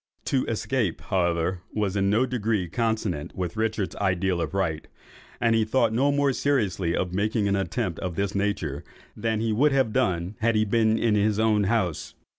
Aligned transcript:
To 0.25 0.43
escape, 0.47 0.99
however, 0.99 1.61
was 1.75 1.95
in 1.95 2.09
no 2.09 2.25
degree 2.25 2.67
consonant 2.67 3.35
with 3.35 3.55
Richard's 3.55 3.95
idea 3.97 4.35
of 4.35 4.55
right; 4.55 4.87
and 5.39 5.53
he 5.53 5.63
thought 5.63 5.93
no 5.93 6.11
more 6.11 6.33
seriously 6.33 6.95
of 6.95 7.13
making 7.13 7.47
an 7.47 7.55
attempt 7.55 7.99
of 7.99 8.15
this 8.15 8.33
nature, 8.33 8.83
than 9.15 9.41
he 9.41 9.53
would 9.53 9.73
have 9.73 9.93
done 9.93 10.37
had 10.39 10.55
he 10.55 10.65
been 10.65 10.97
in 10.97 11.13
his 11.13 11.37
own 11.37 11.65
house. 11.65 12.15